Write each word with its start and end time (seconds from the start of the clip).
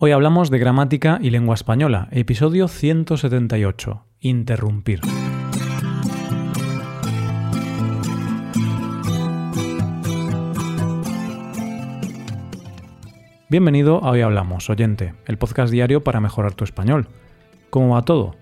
Hoy 0.00 0.12
hablamos 0.12 0.48
de 0.48 0.60
gramática 0.60 1.18
y 1.20 1.30
lengua 1.30 1.56
española, 1.56 2.06
episodio 2.12 2.68
178, 2.68 4.04
interrumpir. 4.20 5.00
Bienvenido 13.48 14.04
a 14.04 14.10
Hoy 14.10 14.20
Hablamos, 14.20 14.70
oyente, 14.70 15.14
el 15.26 15.36
podcast 15.36 15.72
diario 15.72 16.04
para 16.04 16.20
mejorar 16.20 16.54
tu 16.54 16.62
español. 16.62 17.08
¿Cómo 17.68 17.96
va 17.96 18.02
todo? 18.02 18.36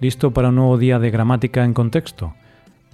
¿Listo 0.00 0.30
para 0.30 0.48
un 0.48 0.54
nuevo 0.54 0.78
día 0.78 0.98
de 0.98 1.10
gramática 1.10 1.62
en 1.62 1.74
contexto? 1.74 2.32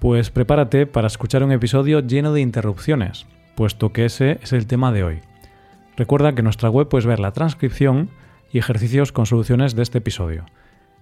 Pues 0.00 0.32
prepárate 0.32 0.86
para 0.86 1.06
escuchar 1.06 1.44
un 1.44 1.52
episodio 1.52 2.00
lleno 2.00 2.32
de 2.32 2.40
interrupciones, 2.40 3.28
puesto 3.54 3.92
que 3.92 4.06
ese 4.06 4.40
es 4.42 4.52
el 4.52 4.66
tema 4.66 4.90
de 4.90 5.04
hoy. 5.04 5.20
Recuerda 5.98 6.32
que 6.32 6.42
en 6.42 6.44
nuestra 6.44 6.70
web 6.70 6.88
puedes 6.88 7.06
ver 7.06 7.18
la 7.18 7.32
transcripción 7.32 8.10
y 8.52 8.58
ejercicios 8.58 9.10
con 9.10 9.26
soluciones 9.26 9.74
de 9.74 9.82
este 9.82 9.98
episodio. 9.98 10.46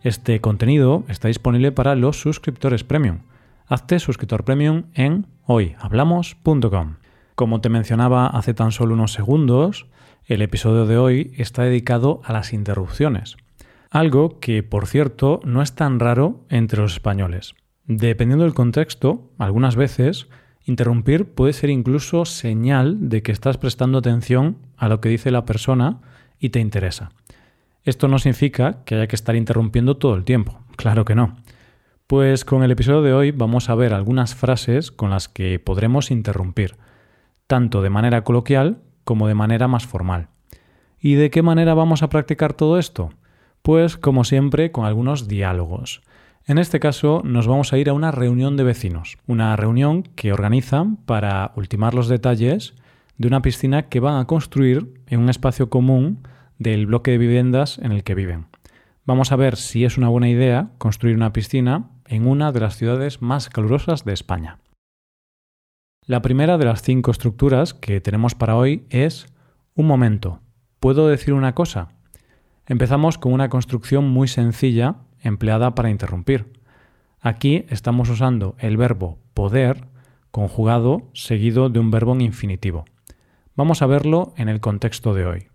Este 0.03 0.41
contenido 0.41 1.05
está 1.09 1.29
disponible 1.29 1.71
para 1.71 1.95
los 1.95 2.19
suscriptores 2.19 2.83
premium. 2.83 3.19
Hazte 3.67 3.99
suscriptor 3.99 4.45
premium 4.45 4.85
en 4.95 5.27
hoyhablamos.com. 5.45 6.95
Como 7.35 7.61
te 7.61 7.69
mencionaba 7.69 8.29
hace 8.29 8.55
tan 8.55 8.73
solo 8.73 8.95
unos 8.95 9.13
segundos, 9.13 9.87
el 10.25 10.41
episodio 10.41 10.87
de 10.87 10.97
hoy 10.97 11.35
está 11.37 11.65
dedicado 11.65 12.23
a 12.25 12.33
las 12.33 12.55
interrupciones. 12.55 13.37
Algo 13.91 14.41
que, 14.41 14.63
por 14.63 14.87
cierto, 14.87 15.41
no 15.45 15.61
es 15.61 15.75
tan 15.75 16.01
raro 16.01 16.47
entre 16.49 16.81
los 16.81 16.95
españoles. 16.95 17.55
Dependiendo 17.85 18.45
del 18.45 18.55
contexto, 18.55 19.31
algunas 19.37 19.77
veces 19.77 20.29
Interrumpir 20.69 21.27
puede 21.27 21.53
ser 21.53 21.71
incluso 21.71 22.25
señal 22.25 23.09
de 23.09 23.23
que 23.23 23.31
estás 23.31 23.57
prestando 23.57 23.99
atención 23.99 24.59
a 24.77 24.89
lo 24.89 25.01
que 25.01 25.09
dice 25.09 25.31
la 25.31 25.45
persona 25.45 26.01
y 26.41 26.49
te 26.49 26.59
interesa. 26.59 27.13
Esto 27.85 28.09
no 28.09 28.19
significa 28.19 28.83
que 28.85 28.97
haya 28.97 29.07
que 29.07 29.15
estar 29.15 29.37
interrumpiendo 29.37 29.97
todo 29.97 30.17
el 30.17 30.25
tiempo, 30.25 30.59
claro 30.75 31.05
que 31.05 31.15
no. 31.15 31.37
Pues 32.09 32.45
con 32.45 32.65
el 32.65 32.73
episodio 32.73 33.03
de 33.03 33.13
hoy 33.13 33.31
vamos 33.31 33.71
a 33.71 33.77
ver 33.77 33.95
algunas 33.95 34.35
frases 34.35 34.91
con 34.91 35.11
las 35.11 35.29
que 35.29 35.61
podremos 35.61 36.11
interrumpir, 36.11 36.75
tanto 37.47 37.81
de 37.81 37.91
manera 37.91 38.25
coloquial 38.25 38.83
como 39.05 39.29
de 39.29 39.35
manera 39.35 39.69
más 39.69 39.87
formal. 39.87 40.31
¿Y 40.99 41.15
de 41.15 41.31
qué 41.31 41.43
manera 41.43 41.75
vamos 41.75 42.03
a 42.03 42.09
practicar 42.09 42.55
todo 42.55 42.81
esto? 42.81 43.11
Pues 43.63 43.97
como 43.97 44.25
siempre 44.25 44.73
con 44.73 44.85
algunos 44.85 45.29
diálogos. 45.29 46.03
En 46.49 46.59
este 46.59 46.79
caso 46.79 47.23
nos 47.25 47.49
vamos 47.49 47.73
a 47.73 47.79
ir 47.79 47.89
a 47.89 47.93
una 47.93 48.13
reunión 48.13 48.57
de 48.57 48.63
vecinos, 48.63 49.19
una 49.27 49.57
reunión 49.57 50.05
que 50.05 50.33
organizan 50.33 50.95
para 50.95 51.51
ultimar 51.57 51.93
los 51.93 52.07
detalles 52.07 52.75
de 53.19 53.27
una 53.27 53.43
piscina 53.43 53.89
que 53.89 53.99
van 53.99 54.21
a 54.21 54.27
construir 54.27 55.03
en 55.09 55.19
un 55.19 55.29
espacio 55.29 55.69
común 55.71 56.23
del 56.61 56.87
bloque 56.87 57.11
de 57.11 57.19
viviendas 57.19 57.79
en 57.79 57.91
el 57.91 58.05
que 58.05 58.15
viven. 58.15 58.47
Vamos 59.05 59.33
a 59.33 59.37
ver 59.37 59.57
si 59.57 59.85
es 59.85 59.99
una 59.99 60.09
buena 60.09 60.29
idea 60.29 60.71
construir 60.79 61.17
una 61.17 61.33
piscina 61.33 61.91
en 62.07 62.29
una 62.29 62.53
de 62.53 62.61
las 62.61 62.77
ciudades 62.77 63.23
más 63.23 63.49
calurosas 63.49 64.05
de 64.05 64.13
España. 64.13 64.61
La 66.03 66.23
primera 66.23 66.59
de 66.59 66.65
las 66.65 66.81
cinco 66.81 67.11
estructuras 67.11 67.75
que 67.75 68.01
tenemos 68.01 68.37
para 68.37 68.55
hoy 68.55 68.87
es 68.91 69.27
un 69.75 69.89
momento. 69.89 70.39
¿Puedo 70.79 71.09
decir 71.09 71.35
una 71.35 71.57
cosa? 71.57 71.89
Empezamos 72.67 73.19
con 73.19 73.33
una 73.33 73.49
construcción 73.49 74.09
muy 74.09 74.29
sencilla 74.29 74.99
empleada 75.27 75.75
para 75.75 75.91
interrumpir. 75.91 76.53
Aquí 77.21 77.67
estamos 77.69 78.09
usando 78.09 78.55
el 78.59 78.77
verbo 78.77 79.19
poder 79.35 79.85
conjugado 80.31 81.09
seguido 81.13 81.71
de 81.71 81.81
un 81.81 81.91
verbo 81.91 82.13
en 82.13 82.21
infinitivo. 82.21 82.85
Vamos 83.55 83.81
a 83.81 83.87
verlo 83.87 84.35
en 84.37 84.49
el 84.49 84.61
contexto 84.61 85.15
de 85.15 85.27
hoy. 85.27 85.49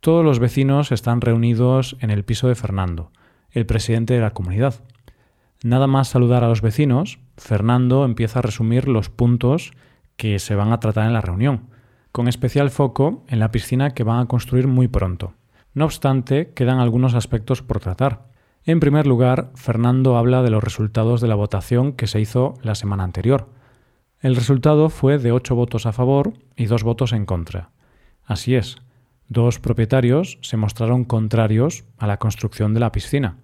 Todos 0.00 0.24
los 0.24 0.38
vecinos 0.38 0.92
están 0.92 1.20
reunidos 1.20 1.96
en 2.00 2.10
el 2.10 2.24
piso 2.24 2.46
de 2.46 2.54
Fernando, 2.54 3.10
el 3.50 3.66
presidente 3.66 4.14
de 4.14 4.20
la 4.20 4.30
comunidad. 4.30 4.84
Nada 5.64 5.88
más 5.88 6.08
saludar 6.08 6.44
a 6.44 6.48
los 6.48 6.60
vecinos, 6.60 7.18
Fernando 7.36 8.04
empieza 8.04 8.38
a 8.38 8.42
resumir 8.42 8.86
los 8.86 9.10
puntos 9.10 9.72
que 10.16 10.38
se 10.38 10.54
van 10.54 10.72
a 10.72 10.78
tratar 10.78 11.06
en 11.06 11.12
la 11.12 11.20
reunión, 11.20 11.70
con 12.12 12.28
especial 12.28 12.70
foco 12.70 13.24
en 13.26 13.40
la 13.40 13.50
piscina 13.50 13.90
que 13.94 14.04
van 14.04 14.20
a 14.20 14.26
construir 14.26 14.68
muy 14.68 14.86
pronto. 14.86 15.34
No 15.74 15.84
obstante, 15.84 16.52
quedan 16.54 16.78
algunos 16.78 17.14
aspectos 17.14 17.62
por 17.62 17.80
tratar. 17.80 18.28
En 18.68 18.80
primer 18.80 19.06
lugar, 19.06 19.52
Fernando 19.54 20.16
habla 20.16 20.42
de 20.42 20.50
los 20.50 20.62
resultados 20.62 21.20
de 21.20 21.28
la 21.28 21.36
votación 21.36 21.92
que 21.92 22.08
se 22.08 22.20
hizo 22.20 22.54
la 22.62 22.74
semana 22.74 23.04
anterior. 23.04 23.48
El 24.20 24.34
resultado 24.34 24.90
fue 24.90 25.18
de 25.18 25.30
ocho 25.30 25.54
votos 25.54 25.86
a 25.86 25.92
favor 25.92 26.32
y 26.56 26.66
dos 26.66 26.82
votos 26.82 27.12
en 27.12 27.26
contra. 27.26 27.70
Así 28.24 28.56
es, 28.56 28.78
dos 29.28 29.60
propietarios 29.60 30.38
se 30.42 30.56
mostraron 30.56 31.04
contrarios 31.04 31.84
a 31.96 32.08
la 32.08 32.16
construcción 32.16 32.74
de 32.74 32.80
la 32.80 32.90
piscina. 32.90 33.36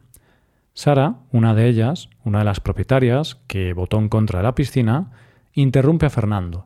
Sara, 0.75 1.21
una 1.31 1.55
de 1.55 1.69
ellas, 1.69 2.09
una 2.25 2.41
de 2.41 2.45
las 2.45 2.59
propietarias, 2.59 3.37
que 3.47 3.75
votó 3.75 3.99
en 3.99 4.09
contra 4.09 4.41
de 4.41 4.43
la 4.43 4.57
piscina, 4.57 5.13
interrumpe 5.53 6.07
a 6.07 6.11
Fernando. 6.11 6.65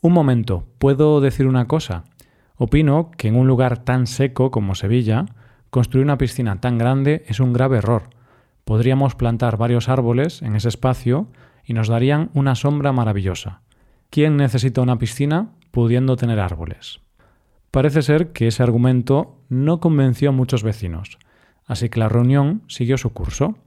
Un 0.00 0.14
momento, 0.14 0.66
¿puedo 0.78 1.20
decir 1.20 1.46
una 1.46 1.66
cosa? 1.66 2.04
Opino 2.56 3.10
que 3.10 3.28
en 3.28 3.36
un 3.36 3.46
lugar 3.46 3.84
tan 3.84 4.06
seco 4.06 4.50
como 4.50 4.74
Sevilla, 4.74 5.26
Construir 5.74 6.04
una 6.04 6.18
piscina 6.18 6.60
tan 6.60 6.78
grande 6.78 7.24
es 7.26 7.40
un 7.40 7.52
grave 7.52 7.78
error. 7.78 8.10
Podríamos 8.64 9.16
plantar 9.16 9.56
varios 9.56 9.88
árboles 9.88 10.40
en 10.40 10.54
ese 10.54 10.68
espacio 10.68 11.26
y 11.64 11.72
nos 11.74 11.88
darían 11.88 12.30
una 12.32 12.54
sombra 12.54 12.92
maravillosa. 12.92 13.62
¿Quién 14.08 14.36
necesita 14.36 14.82
una 14.82 14.98
piscina 14.98 15.48
pudiendo 15.72 16.14
tener 16.14 16.38
árboles? 16.38 17.00
Parece 17.72 18.02
ser 18.02 18.30
que 18.30 18.46
ese 18.46 18.62
argumento 18.62 19.40
no 19.48 19.80
convenció 19.80 20.28
a 20.28 20.32
muchos 20.32 20.62
vecinos, 20.62 21.18
así 21.66 21.88
que 21.88 21.98
la 21.98 22.08
reunión 22.08 22.62
siguió 22.68 22.96
su 22.96 23.12
curso. 23.12 23.58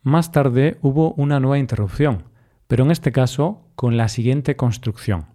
Más 0.00 0.30
tarde 0.30 0.78
hubo 0.80 1.12
una 1.14 1.40
nueva 1.40 1.58
interrupción, 1.58 2.22
pero 2.68 2.84
en 2.84 2.92
este 2.92 3.10
caso 3.10 3.66
con 3.74 3.96
la 3.96 4.06
siguiente 4.06 4.54
construcción, 4.54 5.26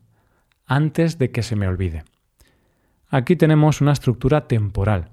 antes 0.65 1.17
de 1.17 1.31
que 1.31 1.43
se 1.43 1.57
me 1.57 1.67
olvide. 1.67 2.05
Aquí 3.09 3.35
tenemos 3.35 3.81
una 3.81 3.91
estructura 3.91 4.47
temporal, 4.47 5.09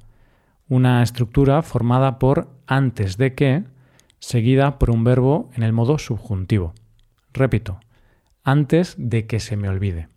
una 0.69 1.03
estructura 1.03 1.63
formada 1.63 2.19
por 2.19 2.49
antes 2.67 3.17
de 3.17 3.35
que, 3.35 3.65
seguida 4.19 4.79
por 4.79 4.91
un 4.91 5.05
verbo 5.05 5.51
en 5.55 5.63
el 5.63 5.73
modo 5.73 5.99
subjuntivo. 5.99 6.75
Repito, 7.33 7.81
antes 8.43 8.95
de 8.99 9.27
que 9.27 9.41
se 9.41 9.57
me 9.57 9.69
olvide. 9.69 10.09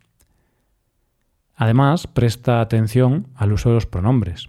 Además, 1.54 2.06
presta 2.06 2.60
atención 2.60 3.26
al 3.34 3.52
uso 3.52 3.70
de 3.70 3.74
los 3.74 3.86
pronombres. 3.86 4.48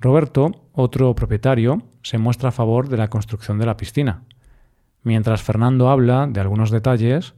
Roberto, 0.00 0.50
otro 0.72 1.14
propietario, 1.14 1.82
se 2.02 2.18
muestra 2.18 2.48
a 2.48 2.52
favor 2.52 2.88
de 2.88 2.96
la 2.96 3.08
construcción 3.08 3.58
de 3.58 3.66
la 3.66 3.76
piscina. 3.76 4.22
Mientras 5.02 5.42
Fernando 5.42 5.90
habla 5.90 6.26
de 6.26 6.40
algunos 6.40 6.70
detalles, 6.70 7.34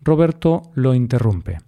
Roberto 0.00 0.62
lo 0.74 0.94
interrumpe. 0.94 1.58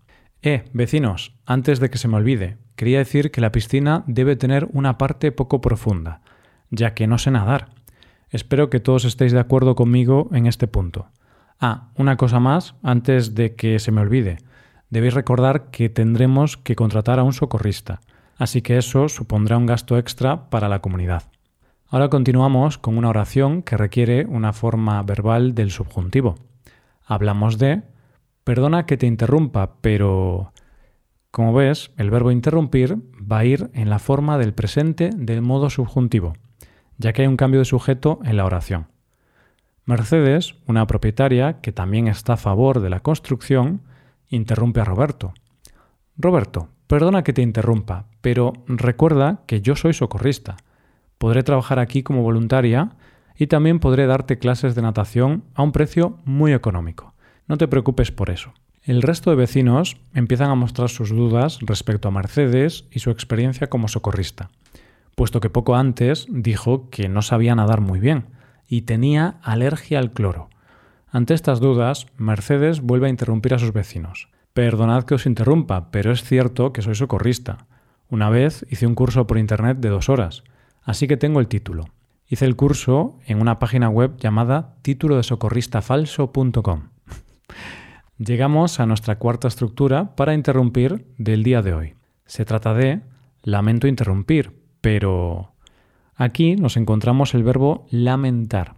Eh, 0.46 0.62
vecinos, 0.74 1.32
antes 1.46 1.80
de 1.80 1.88
que 1.88 1.96
se 1.96 2.06
me 2.06 2.18
olvide, 2.18 2.58
quería 2.76 2.98
decir 2.98 3.30
que 3.30 3.40
la 3.40 3.50
piscina 3.50 4.04
debe 4.06 4.36
tener 4.36 4.68
una 4.74 4.98
parte 4.98 5.32
poco 5.32 5.62
profunda, 5.62 6.20
ya 6.68 6.92
que 6.92 7.06
no 7.06 7.16
sé 7.16 7.30
nadar. 7.30 7.70
Espero 8.28 8.68
que 8.68 8.78
todos 8.78 9.06
estéis 9.06 9.32
de 9.32 9.40
acuerdo 9.40 9.74
conmigo 9.74 10.28
en 10.32 10.46
este 10.46 10.66
punto. 10.66 11.06
Ah, 11.60 11.88
una 11.96 12.18
cosa 12.18 12.40
más 12.40 12.74
antes 12.82 13.34
de 13.34 13.54
que 13.54 13.78
se 13.78 13.90
me 13.90 14.02
olvide. 14.02 14.36
Debéis 14.90 15.14
recordar 15.14 15.70
que 15.70 15.88
tendremos 15.88 16.58
que 16.58 16.76
contratar 16.76 17.18
a 17.18 17.22
un 17.22 17.32
socorrista, 17.32 18.02
así 18.36 18.60
que 18.60 18.76
eso 18.76 19.08
supondrá 19.08 19.56
un 19.56 19.64
gasto 19.64 19.96
extra 19.96 20.50
para 20.50 20.68
la 20.68 20.80
comunidad. 20.80 21.22
Ahora 21.88 22.10
continuamos 22.10 22.76
con 22.76 22.98
una 22.98 23.08
oración 23.08 23.62
que 23.62 23.78
requiere 23.78 24.26
una 24.26 24.52
forma 24.52 25.02
verbal 25.04 25.54
del 25.54 25.70
subjuntivo. 25.70 26.34
Hablamos 27.06 27.56
de 27.56 27.80
Perdona 28.44 28.86
que 28.86 28.96
te 28.96 29.06
interrumpa, 29.06 29.76
pero... 29.80 30.52
Como 31.30 31.52
ves, 31.52 31.90
el 31.96 32.10
verbo 32.10 32.30
interrumpir 32.30 32.98
va 33.20 33.38
a 33.38 33.44
ir 33.44 33.70
en 33.74 33.90
la 33.90 33.98
forma 33.98 34.38
del 34.38 34.54
presente 34.54 35.10
del 35.16 35.42
modo 35.42 35.68
subjuntivo, 35.68 36.34
ya 36.96 37.12
que 37.12 37.22
hay 37.22 37.28
un 37.28 37.36
cambio 37.36 37.58
de 37.58 37.64
sujeto 37.64 38.20
en 38.22 38.36
la 38.36 38.44
oración. 38.44 38.86
Mercedes, 39.84 40.54
una 40.66 40.86
propietaria 40.86 41.60
que 41.60 41.72
también 41.72 42.06
está 42.06 42.34
a 42.34 42.36
favor 42.36 42.80
de 42.80 42.88
la 42.88 43.00
construcción, 43.00 43.82
interrumpe 44.28 44.80
a 44.80 44.84
Roberto. 44.84 45.34
Roberto, 46.16 46.68
perdona 46.86 47.24
que 47.24 47.32
te 47.32 47.42
interrumpa, 47.42 48.06
pero 48.20 48.52
recuerda 48.66 49.40
que 49.46 49.60
yo 49.60 49.74
soy 49.74 49.92
socorrista. 49.92 50.56
Podré 51.18 51.42
trabajar 51.42 51.80
aquí 51.80 52.02
como 52.02 52.22
voluntaria 52.22 52.90
y 53.36 53.48
también 53.48 53.80
podré 53.80 54.06
darte 54.06 54.38
clases 54.38 54.74
de 54.74 54.82
natación 54.82 55.44
a 55.54 55.62
un 55.62 55.72
precio 55.72 56.18
muy 56.24 56.52
económico. 56.52 57.13
No 57.46 57.58
te 57.58 57.68
preocupes 57.68 58.10
por 58.10 58.30
eso. 58.30 58.54
El 58.82 59.02
resto 59.02 59.30
de 59.30 59.36
vecinos 59.36 59.96
empiezan 60.14 60.50
a 60.50 60.54
mostrar 60.54 60.90
sus 60.90 61.10
dudas 61.10 61.58
respecto 61.62 62.08
a 62.08 62.10
Mercedes 62.10 62.84
y 62.90 62.98
su 62.98 63.10
experiencia 63.10 63.68
como 63.68 63.88
socorrista, 63.88 64.50
puesto 65.14 65.40
que 65.40 65.50
poco 65.50 65.74
antes 65.74 66.26
dijo 66.28 66.90
que 66.90 67.08
no 67.08 67.22
sabía 67.22 67.54
nadar 67.54 67.80
muy 67.80 67.98
bien 67.98 68.26
y 68.68 68.82
tenía 68.82 69.36
alergia 69.42 69.98
al 69.98 70.12
cloro. 70.12 70.50
Ante 71.10 71.34
estas 71.34 71.60
dudas, 71.60 72.06
Mercedes 72.16 72.80
vuelve 72.80 73.06
a 73.06 73.10
interrumpir 73.10 73.54
a 73.54 73.58
sus 73.58 73.72
vecinos. 73.72 74.28
Perdonad 74.52 75.04
que 75.04 75.14
os 75.14 75.26
interrumpa, 75.26 75.90
pero 75.90 76.12
es 76.12 76.22
cierto 76.22 76.72
que 76.72 76.82
soy 76.82 76.94
socorrista. 76.94 77.66
Una 78.08 78.30
vez 78.30 78.64
hice 78.70 78.86
un 78.86 78.94
curso 78.94 79.26
por 79.26 79.38
internet 79.38 79.78
de 79.78 79.88
dos 79.88 80.08
horas, 80.08 80.44
así 80.82 81.08
que 81.08 81.16
tengo 81.16 81.40
el 81.40 81.48
título. 81.48 81.86
Hice 82.28 82.44
el 82.44 82.56
curso 82.56 83.18
en 83.26 83.40
una 83.40 83.58
página 83.58 83.88
web 83.88 84.16
llamada 84.18 84.76
títulodesocorristafalso.com. 84.82 86.93
Llegamos 88.18 88.78
a 88.78 88.86
nuestra 88.86 89.18
cuarta 89.18 89.48
estructura 89.48 90.14
para 90.14 90.34
interrumpir 90.34 91.06
del 91.18 91.42
día 91.42 91.62
de 91.62 91.74
hoy. 91.74 91.94
Se 92.26 92.44
trata 92.44 92.72
de 92.72 93.00
lamento 93.42 93.88
interrumpir, 93.88 94.52
pero 94.80 95.52
aquí 96.14 96.54
nos 96.56 96.76
encontramos 96.76 97.34
el 97.34 97.42
verbo 97.42 97.86
lamentar. 97.90 98.76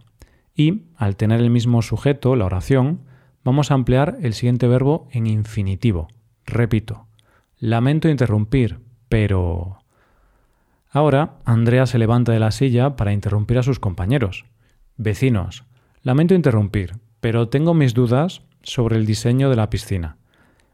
Y 0.55 0.85
al 0.95 1.15
tener 1.15 1.39
el 1.39 1.51
mismo 1.51 1.83
sujeto, 1.83 2.35
la 2.35 2.45
oración, 2.45 3.01
vamos 3.43 3.69
a 3.69 3.75
ampliar 3.75 4.17
el 4.21 4.33
siguiente 4.33 4.67
verbo 4.67 5.07
en 5.11 5.27
infinitivo. 5.27 6.07
Repito, 6.45 7.07
lamento 7.59 8.09
interrumpir, 8.09 8.79
pero... 9.07 9.77
Ahora, 10.89 11.35
Andrea 11.45 11.85
se 11.85 11.99
levanta 11.99 12.31
de 12.31 12.39
la 12.39 12.49
silla 12.49 12.95
para 12.95 13.13
interrumpir 13.13 13.59
a 13.59 13.63
sus 13.63 13.79
compañeros. 13.79 14.45
Vecinos, 14.95 15.63
lamento 16.01 16.33
interrumpir, 16.33 16.95
pero 17.19 17.49
tengo 17.49 17.75
mis 17.75 17.93
dudas 17.93 18.41
sobre 18.67 18.97
el 18.97 19.05
diseño 19.05 19.49
de 19.49 19.55
la 19.55 19.69
piscina. 19.69 20.17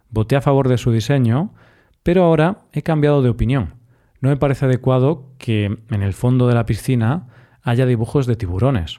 Voté 0.09 0.35
a 0.35 0.41
favor 0.41 0.67
de 0.67 0.79
su 0.79 0.91
diseño, 0.91 1.53
pero 2.01 2.23
ahora 2.23 2.65
he 2.73 2.81
cambiado 2.81 3.21
de 3.21 3.29
opinión. 3.29 3.75
No 4.19 4.29
me 4.29 4.37
parece 4.37 4.65
adecuado 4.65 5.29
que 5.37 5.65
en 5.65 6.01
el 6.01 6.13
fondo 6.13 6.47
de 6.47 6.55
la 6.55 6.65
piscina 6.65 7.27
haya 7.61 7.85
dibujos 7.85 8.25
de 8.25 8.35
tiburones. 8.35 8.97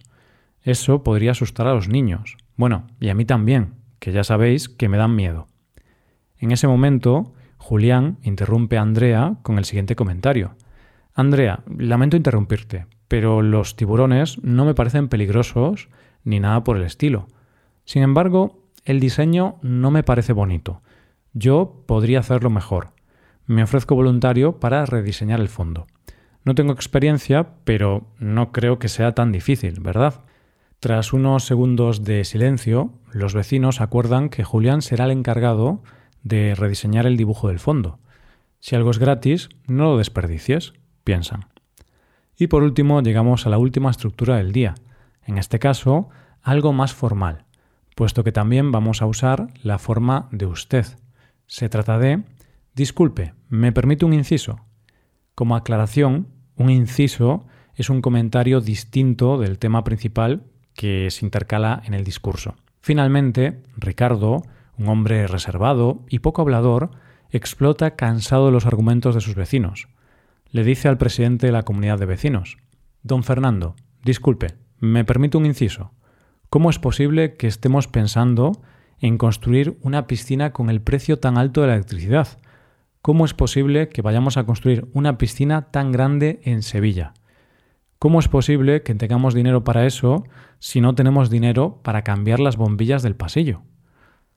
Eso 0.62 1.02
podría 1.02 1.32
asustar 1.32 1.66
a 1.66 1.74
los 1.74 1.88
niños. 1.88 2.36
Bueno, 2.56 2.86
y 3.00 3.08
a 3.08 3.14
mí 3.14 3.24
también, 3.24 3.74
que 3.98 4.12
ya 4.12 4.22
sabéis 4.22 4.68
que 4.68 4.88
me 4.88 4.96
dan 4.96 5.16
miedo. 5.16 5.48
En 6.38 6.52
ese 6.52 6.68
momento, 6.68 7.34
Julián 7.58 8.18
interrumpe 8.22 8.78
a 8.78 8.82
Andrea 8.82 9.38
con 9.42 9.58
el 9.58 9.64
siguiente 9.64 9.96
comentario. 9.96 10.54
Andrea, 11.14 11.64
lamento 11.66 12.16
interrumpirte, 12.16 12.86
pero 13.08 13.42
los 13.42 13.76
tiburones 13.76 14.42
no 14.42 14.64
me 14.64 14.74
parecen 14.74 15.08
peligrosos 15.08 15.88
ni 16.22 16.38
nada 16.38 16.62
por 16.62 16.76
el 16.76 16.84
estilo. 16.84 17.26
Sin 17.84 18.02
embargo, 18.02 18.63
el 18.84 19.00
diseño 19.00 19.56
no 19.62 19.90
me 19.90 20.02
parece 20.02 20.32
bonito. 20.32 20.82
Yo 21.32 21.84
podría 21.86 22.20
hacerlo 22.20 22.50
mejor. 22.50 22.90
Me 23.46 23.62
ofrezco 23.62 23.94
voluntario 23.94 24.60
para 24.60 24.84
rediseñar 24.86 25.40
el 25.40 25.48
fondo. 25.48 25.86
No 26.44 26.54
tengo 26.54 26.72
experiencia, 26.72 27.48
pero 27.64 28.06
no 28.18 28.52
creo 28.52 28.78
que 28.78 28.88
sea 28.88 29.12
tan 29.12 29.32
difícil, 29.32 29.80
¿verdad? 29.80 30.20
Tras 30.80 31.14
unos 31.14 31.44
segundos 31.44 32.04
de 32.04 32.24
silencio, 32.24 32.92
los 33.10 33.32
vecinos 33.32 33.80
acuerdan 33.80 34.28
que 34.28 34.44
Julián 34.44 34.82
será 34.82 35.06
el 35.06 35.12
encargado 35.12 35.82
de 36.22 36.54
rediseñar 36.54 37.06
el 37.06 37.16
dibujo 37.16 37.48
del 37.48 37.60
fondo. 37.60 37.98
Si 38.60 38.76
algo 38.76 38.90
es 38.90 38.98
gratis, 38.98 39.48
no 39.66 39.84
lo 39.84 39.98
desperdicies, 39.98 40.74
piensan. 41.04 41.46
Y 42.36 42.48
por 42.48 42.62
último 42.62 43.00
llegamos 43.00 43.46
a 43.46 43.50
la 43.50 43.58
última 43.58 43.90
estructura 43.90 44.36
del 44.36 44.52
día, 44.52 44.74
en 45.26 45.38
este 45.38 45.58
caso 45.58 46.10
algo 46.42 46.74
más 46.74 46.92
formal 46.92 47.44
puesto 47.94 48.24
que 48.24 48.32
también 48.32 48.72
vamos 48.72 49.02
a 49.02 49.06
usar 49.06 49.48
la 49.62 49.78
forma 49.78 50.28
de 50.32 50.46
usted. 50.46 50.86
Se 51.46 51.68
trata 51.68 51.98
de 51.98 52.22
Disculpe, 52.74 53.34
¿me 53.48 53.72
permite 53.72 54.04
un 54.04 54.12
inciso? 54.12 54.60
Como 55.34 55.54
aclaración, 55.54 56.28
un 56.56 56.70
inciso 56.70 57.46
es 57.76 57.90
un 57.90 58.00
comentario 58.00 58.60
distinto 58.60 59.38
del 59.38 59.58
tema 59.58 59.84
principal 59.84 60.44
que 60.74 61.10
se 61.10 61.24
intercala 61.24 61.82
en 61.84 61.94
el 61.94 62.04
discurso. 62.04 62.56
Finalmente, 62.80 63.62
Ricardo, 63.76 64.42
un 64.76 64.88
hombre 64.88 65.26
reservado 65.26 66.04
y 66.08 66.18
poco 66.18 66.42
hablador, 66.42 66.90
explota 67.30 67.96
cansado 67.96 68.46
de 68.46 68.52
los 68.52 68.66
argumentos 68.66 69.14
de 69.14 69.20
sus 69.20 69.34
vecinos. 69.34 69.88
Le 70.50 70.64
dice 70.64 70.88
al 70.88 70.98
presidente 70.98 71.46
de 71.46 71.52
la 71.52 71.62
comunidad 71.62 71.98
de 71.98 72.06
vecinos, 72.06 72.58
Don 73.02 73.22
Fernando, 73.22 73.76
disculpe, 74.02 74.54
¿me 74.78 75.04
permite 75.04 75.36
un 75.36 75.46
inciso? 75.46 75.92
¿Cómo 76.50 76.70
es 76.70 76.78
posible 76.78 77.34
que 77.34 77.46
estemos 77.46 77.88
pensando 77.88 78.52
en 79.00 79.18
construir 79.18 79.76
una 79.82 80.06
piscina 80.06 80.52
con 80.52 80.70
el 80.70 80.80
precio 80.80 81.18
tan 81.18 81.36
alto 81.38 81.60
de 81.60 81.66
la 81.68 81.74
electricidad? 81.74 82.38
¿Cómo 83.02 83.24
es 83.24 83.34
posible 83.34 83.88
que 83.88 84.02
vayamos 84.02 84.36
a 84.36 84.44
construir 84.44 84.88
una 84.92 85.18
piscina 85.18 85.70
tan 85.70 85.92
grande 85.92 86.40
en 86.44 86.62
Sevilla? 86.62 87.12
¿Cómo 87.98 88.18
es 88.18 88.28
posible 88.28 88.82
que 88.82 88.94
tengamos 88.94 89.34
dinero 89.34 89.64
para 89.64 89.86
eso 89.86 90.24
si 90.58 90.80
no 90.80 90.94
tenemos 90.94 91.30
dinero 91.30 91.80
para 91.82 92.02
cambiar 92.02 92.40
las 92.40 92.56
bombillas 92.56 93.02
del 93.02 93.16
pasillo? 93.16 93.62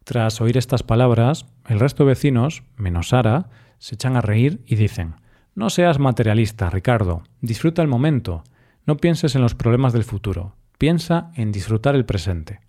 Tras 0.04 0.40
oír 0.40 0.58
estas 0.58 0.84
palabras, 0.84 1.46
el 1.68 1.80
resto 1.80 2.04
de 2.04 2.10
vecinos, 2.10 2.64
menos 2.78 3.10
Sara, 3.10 3.50
se 3.78 3.96
echan 3.96 4.16
a 4.16 4.22
reír 4.22 4.62
y 4.66 4.76
dicen 4.76 5.16
No 5.54 5.70
seas 5.70 6.00
materialista, 6.00 6.70
Ricardo, 6.70 7.24
disfruta 7.42 7.82
el 7.82 7.88
momento, 7.88 8.44
no 8.86 8.98
pienses 8.98 9.36
en 9.36 9.42
los 9.42 9.54
problemas 9.54 9.92
del 9.92 10.06
futuro, 10.06 10.56
piensa 10.78 11.32
en 11.36 11.52
disfrutar 11.52 11.96
el 11.96 12.06
presente. 12.06 12.60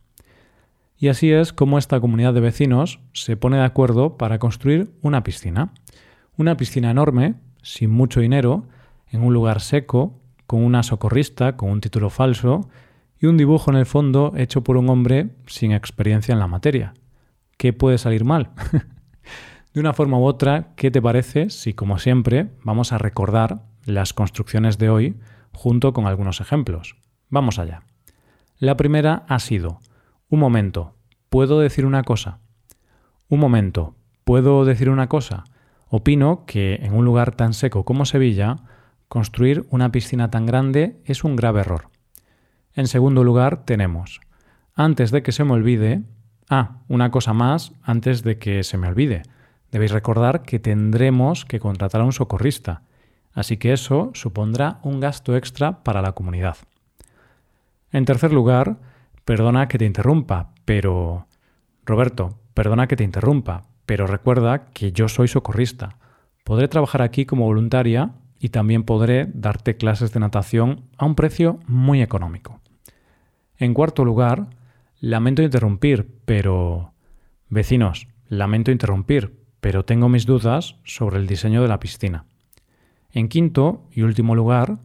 Y 0.99 1.09
así 1.09 1.31
es 1.31 1.53
como 1.53 1.79
esta 1.79 2.01
comunidad 2.01 2.35
de 2.35 2.41
vecinos 2.41 3.01
se 3.13 3.37
pone 3.37 3.59
de 3.59 3.65
acuerdo 3.65 4.17
para 4.17 4.39
construir 4.39 4.91
una 5.01 5.23
piscina. 5.23 5.73
Una 6.37 6.57
piscina 6.57 6.91
enorme, 6.91 7.35
sin 7.63 7.91
mucho 7.91 8.21
dinero, 8.21 8.67
en 9.11 9.23
un 9.23 9.33
lugar 9.33 9.61
seco, 9.61 10.21
con 10.49 10.65
una 10.65 10.83
socorrista 10.83 11.57
con 11.57 11.71
un 11.71 11.81
título 11.81 12.09
falso 12.09 12.69
y 13.21 13.27
un 13.27 13.37
dibujo 13.37 13.71
en 13.71 13.77
el 13.77 13.87
fondo 13.87 14.33
hecho 14.37 14.65
por 14.65 14.79
un 14.79 14.89
hombre 14.89 15.29
sin 15.47 15.73
experiencia 15.73 16.33
en 16.33 16.39
la 16.39 16.47
materia. 16.47 16.95
¿Qué 17.59 17.73
puede 17.73 17.99
salir 17.99 18.25
mal? 18.25 18.51
de 19.75 19.81
una 19.81 19.93
forma 19.93 20.19
u 20.19 20.25
otra, 20.25 20.73
¿qué 20.75 20.91
te 20.91 21.03
parece 21.03 21.51
si, 21.51 21.75
como 21.75 21.99
siempre, 21.99 22.49
vamos 22.65 22.93
a 22.93 22.99
recordar 22.99 23.67
las 23.85 24.15
construcciones 24.15 24.79
de 24.79 24.89
hoy 24.89 25.17
junto 25.53 25.93
con 25.93 26.07
algunos 26.07 26.41
ejemplos? 26.41 26.97
Vamos 27.29 27.59
allá. 27.59 27.83
La 28.61 28.77
primera 28.77 29.25
ha 29.29 29.39
sido, 29.39 29.79
un 30.29 30.41
momento, 30.41 30.97
¿puedo 31.29 31.61
decir 31.61 31.87
una 31.87 32.03
cosa? 32.03 32.41
Un 33.29 33.39
momento, 33.39 33.95
¿puedo 34.25 34.65
decir 34.65 34.91
una 34.91 35.09
cosa? 35.09 35.45
Opino 35.87 36.45
que 36.45 36.75
en 36.83 36.93
un 36.93 37.05
lugar 37.05 37.37
tan 37.37 37.55
seco 37.55 37.85
como 37.85 38.05
Sevilla, 38.05 38.57
construir 39.07 39.65
una 39.71 39.93
piscina 39.93 40.33
tan 40.33 40.45
grande 40.45 41.01
es 41.05 41.23
un 41.23 41.37
grave 41.37 41.61
error. 41.61 41.89
En 42.75 42.89
segundo 42.89 43.23
lugar, 43.23 43.65
tenemos, 43.65 44.21
antes 44.75 45.13
de 45.13 45.23
que 45.23 45.31
se 45.31 45.45
me 45.45 45.53
olvide, 45.53 46.03
ah, 46.51 46.79
una 46.89 47.13
cosa 47.13 47.33
más 47.35 47.75
antes 47.85 48.25
de 48.25 48.39
que 48.39 48.65
se 48.65 48.77
me 48.77 48.89
olvide. 48.89 49.23
Debéis 49.71 49.93
recordar 49.93 50.43
que 50.43 50.59
tendremos 50.59 51.45
que 51.45 51.61
contratar 51.61 52.01
a 52.01 52.05
un 52.05 52.13
socorrista, 52.13 52.83
así 53.33 53.57
que 53.57 53.73
eso 53.73 54.11
supondrá 54.15 54.81
un 54.83 54.99
gasto 54.99 55.37
extra 55.37 55.85
para 55.85 56.03
la 56.03 56.11
comunidad. 56.11 56.57
En 57.91 58.05
tercer 58.05 58.33
lugar, 58.33 58.79
perdona 59.25 59.69
que 59.69 59.79
te 59.79 59.85
interrumpa, 59.87 60.53
pero... 60.65 61.27
Roberto, 61.85 62.39
perdona 62.55 62.87
que 62.87 62.97
te 62.97 63.05
interrumpa, 63.05 63.63
pero 63.87 64.07
recuerda 64.07 64.67
que 64.73 64.93
yo 64.93 65.09
soy 65.09 65.29
socorrista. 65.29 65.99
Podré 66.45 66.69
trabajar 66.69 67.01
aquí 67.01 67.25
como 67.25 67.47
voluntaria 67.47 68.13
y 68.39 68.51
también 68.51 68.85
podré 68.85 69.27
darte 69.33 69.77
clases 69.77 70.13
de 70.13 70.21
natación 70.21 70.85
a 70.97 71.07
un 71.07 71.15
precio 71.15 71.61
muy 71.67 72.03
económico. 72.03 72.61
En 73.57 73.75
cuarto 73.75 74.05
lugar, 74.05 74.51
lamento 75.01 75.43
interrumpir, 75.43 76.09
pero... 76.25 76.93
Vecinos, 77.49 78.09
lamento 78.29 78.71
interrumpir, 78.71 79.39
pero 79.61 79.85
tengo 79.85 80.09
mis 80.09 80.27
dudas 80.27 80.77
sobre 80.85 81.17
el 81.17 81.27
diseño 81.27 81.63
de 81.63 81.69
la 81.69 81.81
piscina. 81.81 82.27
En 83.11 83.29
quinto 83.29 83.89
y 83.91 84.03
último 84.03 84.35
lugar, 84.35 84.79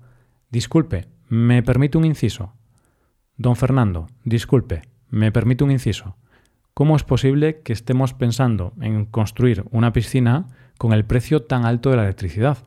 disculpe, 0.49 1.07
¿me 1.27 1.61
permite 1.61 1.97
un 1.97 2.05
inciso? 2.05 2.53
Don 3.37 3.55
Fernando, 3.55 4.07
disculpe, 4.23 4.83
me 5.09 5.31
permite 5.31 5.63
un 5.63 5.71
inciso. 5.71 6.15
¿Cómo 6.73 6.95
es 6.95 7.03
posible 7.03 7.61
que 7.61 7.73
estemos 7.73 8.13
pensando 8.13 8.73
en 8.79 9.05
construir 9.05 9.63
una 9.71 9.91
piscina 9.91 10.47
con 10.77 10.93
el 10.93 11.05
precio 11.05 11.41
tan 11.41 11.65
alto 11.65 11.89
de 11.89 11.97
la 11.97 12.03
electricidad? 12.03 12.59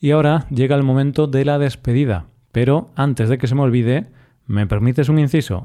Y 0.00 0.10
ahora 0.10 0.46
llega 0.50 0.76
el 0.76 0.82
momento 0.82 1.26
de 1.26 1.44
la 1.44 1.58
despedida, 1.58 2.26
pero 2.52 2.90
antes 2.96 3.28
de 3.28 3.38
que 3.38 3.46
se 3.46 3.54
me 3.54 3.62
olvide, 3.62 4.10
¿me 4.46 4.66
permites 4.66 5.08
un 5.08 5.18
inciso? 5.18 5.64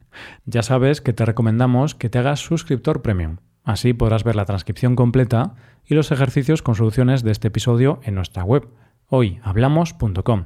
ya 0.44 0.62
sabes 0.62 1.00
que 1.00 1.12
te 1.12 1.24
recomendamos 1.24 1.94
que 1.94 2.10
te 2.10 2.18
hagas 2.18 2.40
suscriptor 2.40 3.02
premium. 3.02 3.38
Así 3.64 3.92
podrás 3.92 4.24
ver 4.24 4.36
la 4.36 4.44
transcripción 4.44 4.96
completa 4.96 5.54
y 5.86 5.94
los 5.94 6.12
ejercicios 6.12 6.62
con 6.62 6.74
soluciones 6.74 7.22
de 7.22 7.30
este 7.30 7.48
episodio 7.48 8.00
en 8.04 8.14
nuestra 8.14 8.44
web, 8.44 8.68
hoyhablamos.com. 9.08 10.44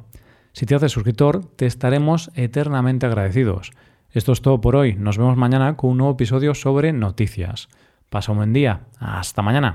Si 0.55 0.67
te 0.67 0.77
haces 0.77 0.93
suscriptor, 0.93 1.45
te 1.57 1.67
estaremos 1.67 2.31
eternamente 2.37 3.07
agradecidos. 3.07 3.73
Esto 4.13 4.31
es 4.31 4.41
todo 4.41 4.61
por 4.61 4.77
hoy. 4.77 4.95
Nos 4.95 5.19
vemos 5.19 5.37
mañana 5.37 5.77
con 5.77 5.91
un 5.91 5.99
nuevo 5.99 6.13
episodio 6.13 6.55
sobre 6.55 6.93
noticias. 6.93 7.69
Pasa 8.09 8.31
un 8.31 8.39
buen 8.39 8.53
día. 8.53 8.83
Hasta 9.01 9.43
mañana. 9.43 9.75